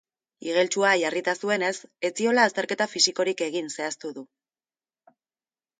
Igeltsua 0.45 0.93
jarrita 1.03 1.35
zuenez, 1.47 1.75
ez 2.09 2.11
ziola 2.23 2.47
azterketa 2.49 2.89
fisikorik 2.95 3.45
egin 3.51 3.71
zehaztu 3.79 4.13
du. 4.19 4.27